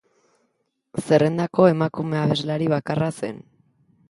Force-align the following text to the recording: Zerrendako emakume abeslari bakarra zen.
Zerrendako 1.07 1.67
emakume 1.73 2.21
abeslari 2.23 2.71
bakarra 2.77 3.13
zen. 3.23 3.41